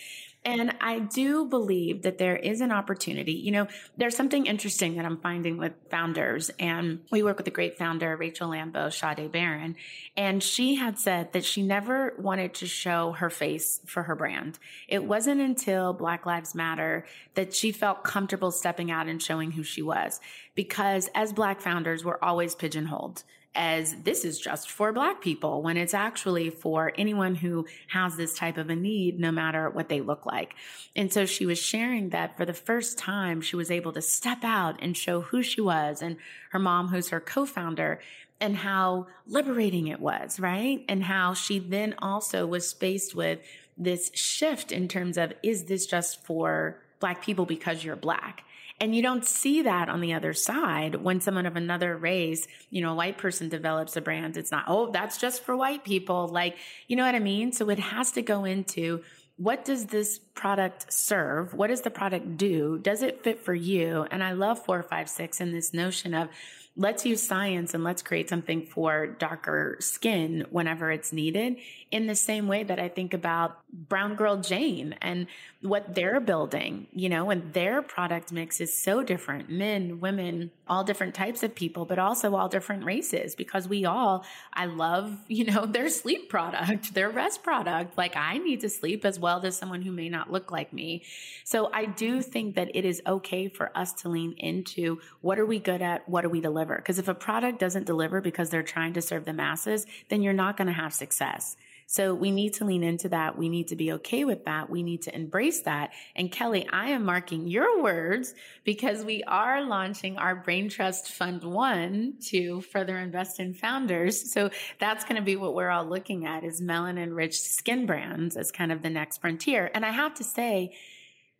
[0.47, 3.32] And I do believe that there is an opportunity.
[3.32, 3.66] You know,
[3.97, 8.16] there's something interesting that I'm finding with founders, and we work with a great founder,
[8.16, 9.74] Rachel Lambo, Sade Baron,
[10.16, 14.61] and she had said that she never wanted to show her face for her brand.
[14.86, 19.64] It wasn't until Black Lives Matter that she felt comfortable stepping out and showing who
[19.64, 20.20] she was.
[20.55, 23.24] Because as Black founders, we're always pigeonholed
[23.57, 28.34] as this is just for Black people when it's actually for anyone who has this
[28.34, 30.54] type of a need, no matter what they look like.
[30.94, 34.44] And so she was sharing that for the first time, she was able to step
[34.44, 36.16] out and show who she was and
[36.50, 38.00] her mom, who's her co founder,
[38.40, 40.84] and how liberating it was, right?
[40.88, 43.40] And how she then also was faced with
[43.78, 48.44] this shift in terms of, is this just for black people because you're black?
[48.81, 52.83] And you don't see that on the other side when someone of another race, you
[52.83, 54.37] know, a white person develops a brand.
[54.37, 56.29] It's not, oh, that's just for white people.
[56.29, 56.57] Like,
[56.87, 57.53] you know what I mean?
[57.53, 59.03] So it has to go into
[59.39, 61.53] what does this product serve?
[61.53, 62.79] What does the product do?
[62.79, 64.07] Does it fit for you?
[64.11, 66.29] And I love four, five, six and this notion of
[66.77, 71.57] let's use science and let's create something for darker skin whenever it's needed
[71.91, 75.28] in the same way that I think about Brown Girl Jane and
[75.61, 80.82] what they're building, you know, and their product mix is so different men, women, all
[80.82, 85.45] different types of people, but also all different races because we all, I love, you
[85.45, 87.97] know, their sleep product, their rest product.
[87.97, 91.05] Like I need to sleep as well as someone who may not look like me.
[91.45, 95.47] So I do think that it is okay for us to lean into what are
[95.47, 96.09] we good at?
[96.09, 96.76] What do we deliver?
[96.76, 100.32] Because if a product doesn't deliver because they're trying to serve the masses, then you're
[100.32, 101.57] not going to have success.
[101.89, 103.39] So we need to lean into that.
[103.39, 104.68] We need to be okay with that.
[104.68, 105.93] We need to embrace that.
[106.16, 108.34] And Kelly, I am marking your words
[108.64, 114.32] because we are launching our Brain Trust Fund One to further invest in founders.
[114.32, 118.37] So that's going to be what we're all looking at is melanin rich skin brands
[118.37, 119.70] as kind of the next frontier.
[119.72, 120.74] And I have to say,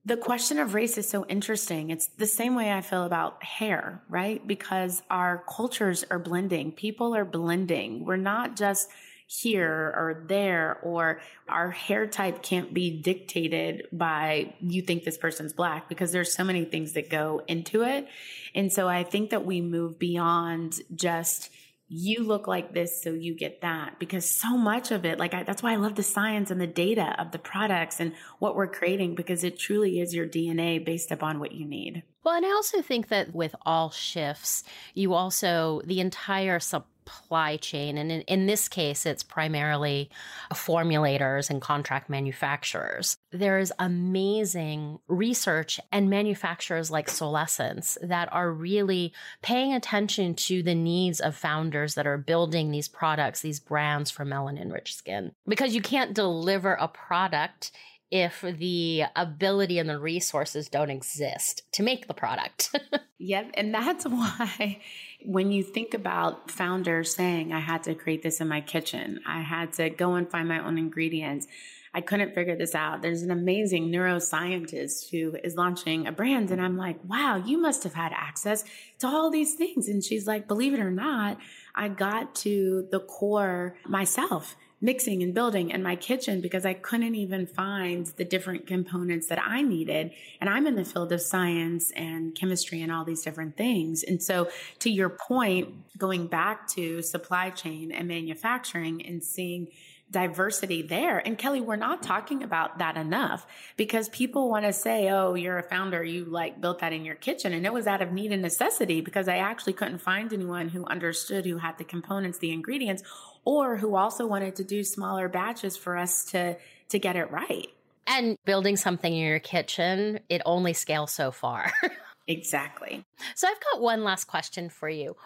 [0.05, 1.90] the question of race is so interesting.
[1.90, 4.47] It's the same way I feel about hair, right?
[4.47, 6.70] Because our cultures are blending.
[6.70, 8.05] People are blending.
[8.05, 8.88] We're not just
[9.26, 15.52] here or there, or our hair type can't be dictated by you think this person's
[15.52, 18.06] black because there's so many things that go into it.
[18.54, 21.50] And so I think that we move beyond just,
[21.88, 23.98] you look like this, so you get that.
[23.98, 26.66] Because so much of it, like I, that's why I love the science and the
[26.66, 31.10] data of the products and what we're creating, because it truly is your DNA based
[31.10, 32.04] upon what you need.
[32.24, 34.64] Well, and I also think that with all shifts,
[34.94, 37.98] you also, the entire sub supply chain.
[37.98, 40.11] And in, in, this case, it's primarily
[40.52, 43.16] formulators and contract manufacturers.
[43.30, 51.20] There's amazing research and manufacturers like Solescence that are really paying attention to the needs
[51.20, 55.32] of founders that are building these products, these brands for melanin rich skin.
[55.46, 57.70] Because you can't deliver a product
[58.11, 62.74] if the ability and the resources don't exist to make the product.
[63.18, 63.50] yep.
[63.54, 64.80] And that's why
[65.24, 69.42] when you think about founders saying, I had to create this in my kitchen, I
[69.42, 71.46] had to go and find my own ingredients.
[71.92, 73.00] I couldn't figure this out.
[73.00, 76.50] There's an amazing neuroscientist who is launching a brand.
[76.50, 78.64] And I'm like, wow, you must have had access
[78.98, 79.88] to all these things.
[79.88, 81.38] And she's like, believe it or not,
[81.74, 87.14] I got to the core myself mixing and building in my kitchen because I couldn't
[87.14, 90.12] even find the different components that I needed.
[90.40, 94.02] And I'm in the field of science and chemistry and all these different things.
[94.02, 94.50] And so,
[94.80, 99.68] to your point, going back to supply chain and manufacturing and seeing
[100.11, 101.18] diversity there.
[101.18, 103.46] And Kelly, we're not talking about that enough
[103.76, 107.16] because people want to say, oh, you're a founder, you like built that in your
[107.16, 107.52] kitchen.
[107.52, 110.84] And it was out of need and necessity because I actually couldn't find anyone who
[110.84, 113.02] understood, who had the components, the ingredients,
[113.44, 116.57] or who also wanted to do smaller batches for us to
[116.90, 117.66] to get it right.
[118.07, 121.72] And building something in your kitchen, it only scales so far.
[122.28, 123.04] exactly.
[123.34, 125.16] So I've got one last question for you.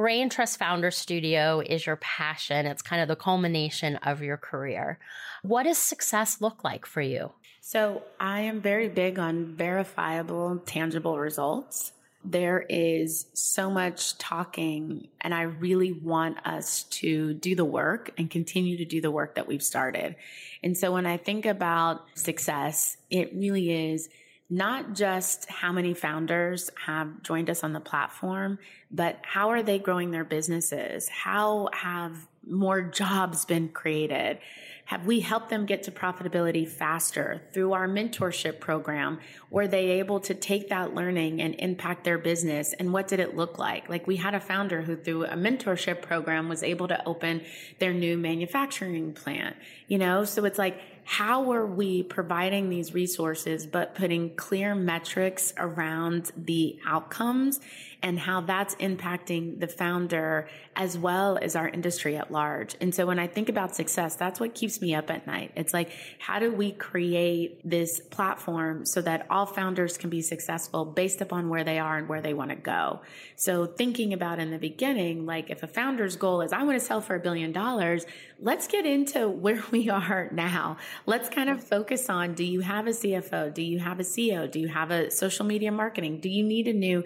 [0.00, 2.64] Brain Trust Founder Studio is your passion.
[2.64, 4.98] It's kind of the culmination of your career.
[5.42, 7.32] What does success look like for you?
[7.60, 11.92] So, I am very big on verifiable, tangible results.
[12.24, 18.30] There is so much talking, and I really want us to do the work and
[18.30, 20.16] continue to do the work that we've started.
[20.62, 24.08] And so when I think about success, it really is
[24.50, 28.58] not just how many founders have joined us on the platform,
[28.90, 31.08] but how are they growing their businesses?
[31.08, 34.38] How have more jobs been created?
[34.86, 39.20] Have we helped them get to profitability faster through our mentorship program?
[39.48, 42.72] Were they able to take that learning and impact their business?
[42.72, 43.88] And what did it look like?
[43.88, 47.42] Like we had a founder who through a mentorship program was able to open
[47.78, 49.54] their new manufacturing plant,
[49.86, 50.24] you know?
[50.24, 50.80] So it's like,
[51.10, 57.58] how are we providing these resources, but putting clear metrics around the outcomes
[58.02, 62.74] and how that's impacting the founder as well as our industry at large.
[62.80, 65.52] And so when I think about success, that's what keeps me up at night.
[65.56, 70.84] It's like, how do we create this platform so that all founders can be successful
[70.84, 73.00] based upon where they are and where they want to go?
[73.36, 76.84] So thinking about in the beginning, like if a founder's goal is, I want to
[76.84, 78.06] sell for a billion dollars,
[78.40, 80.78] let's get into where we are now.
[81.04, 83.52] Let's kind of focus on, do you have a CFO?
[83.52, 84.50] Do you have a CEO?
[84.50, 86.20] Do you have a social media marketing?
[86.20, 87.04] Do you need a new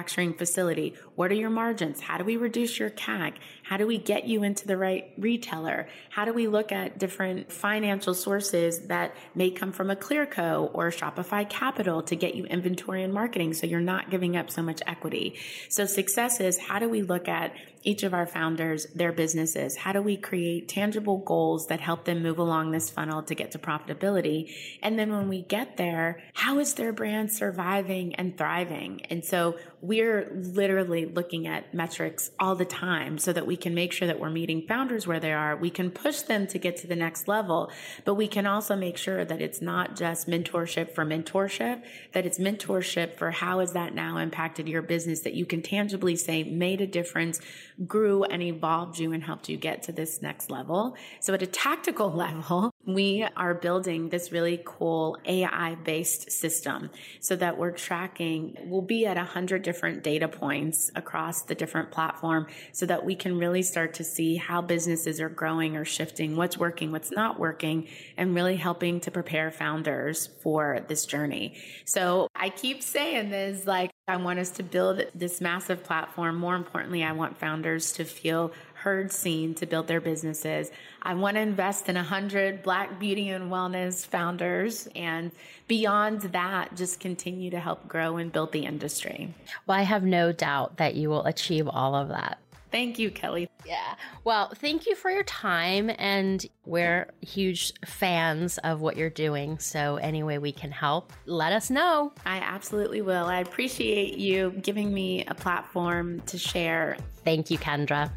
[0.00, 0.94] manufacturing facility?
[1.20, 2.00] What are your margins?
[2.00, 3.34] How do we reduce your CAC?
[3.62, 5.86] How do we get you into the right retailer?
[6.08, 10.88] How do we look at different financial sources that may come from a Clearco or
[10.88, 14.80] Shopify Capital to get you inventory and marketing so you're not giving up so much
[14.86, 15.38] equity?
[15.68, 17.52] So success is how do we look at
[17.82, 19.76] each of our founders, their businesses?
[19.76, 23.52] How do we create tangible goals that help them move along this funnel to get
[23.52, 24.52] to profitability?
[24.82, 29.02] And then when we get there, how is their brand surviving and thriving?
[29.10, 33.92] And so we're literally looking at metrics all the time so that we can make
[33.92, 35.56] sure that we're meeting founders where they are.
[35.56, 37.70] We can push them to get to the next level,
[38.04, 41.82] but we can also make sure that it's not just mentorship for mentorship,
[42.12, 46.16] that it's mentorship for how has that now impacted your business that you can tangibly
[46.16, 47.40] say made a difference,
[47.86, 50.96] grew and evolved you and helped you get to this next level.
[51.20, 57.36] So at a tactical level, we are building this really cool AI based system so
[57.36, 62.46] that we're tracking, we'll be at a hundred different data points across the different platform
[62.72, 66.56] so that we can really start to see how businesses are growing or shifting, what's
[66.56, 71.54] working, what's not working, and really helping to prepare founders for this journey.
[71.84, 76.36] So I keep saying this, like, I want us to build this massive platform.
[76.36, 80.70] More importantly, I want founders to feel heard, seen to build their businesses.
[81.02, 84.88] I want to invest in 100 Black beauty and wellness founders.
[84.94, 85.30] And
[85.68, 89.34] beyond that, just continue to help grow and build the industry.
[89.66, 92.38] Well, I have no doubt that you will achieve all of that.
[92.70, 93.48] Thank you, Kelly.
[93.66, 93.94] Yeah.
[94.24, 95.90] Well, thank you for your time.
[95.98, 99.58] And we're huge fans of what you're doing.
[99.58, 102.12] So, any way we can help, let us know.
[102.24, 103.26] I absolutely will.
[103.26, 106.96] I appreciate you giving me a platform to share.
[107.24, 108.10] Thank you, Kendra.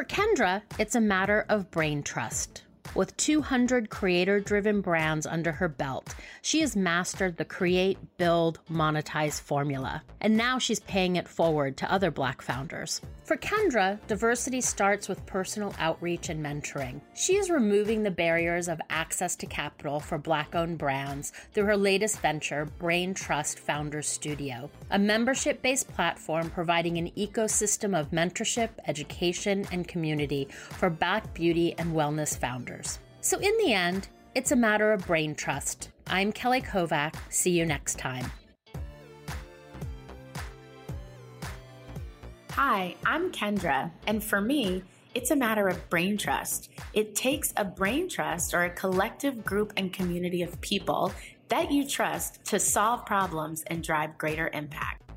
[0.00, 2.62] For Kendra, it's a matter of brain trust.
[2.94, 9.40] With 200 creator driven brands under her belt, she has mastered the create, build, monetize
[9.40, 10.02] formula.
[10.20, 13.00] And now she's paying it forward to other Black founders.
[13.24, 17.00] For Kendra, diversity starts with personal outreach and mentoring.
[17.14, 21.76] She is removing the barriers of access to capital for Black owned brands through her
[21.76, 28.70] latest venture, Brain Trust Founders Studio, a membership based platform providing an ecosystem of mentorship,
[28.88, 32.36] education, and community for Black beauty and wellness
[32.70, 32.98] founders.
[33.20, 35.90] So, in the end, it's a matter of brain trust.
[36.06, 37.14] I'm Kelly Kovack.
[37.28, 38.30] See you next time.
[42.52, 44.82] Hi, I'm Kendra, and for me,
[45.14, 46.70] it's a matter of brain trust.
[46.92, 51.12] It takes a brain trust or a collective group and community of people
[51.48, 55.10] that you trust to solve problems and drive greater impact.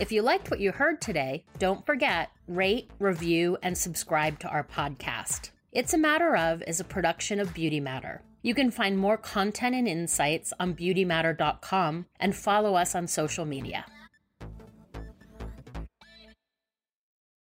[0.00, 4.64] If you liked what you heard today, don't forget rate, review, and subscribe to our
[4.64, 5.51] podcast.
[5.74, 8.20] It's a Matter of is a production of Beauty Matter.
[8.42, 13.86] You can find more content and insights on beautymatter.com and follow us on social media.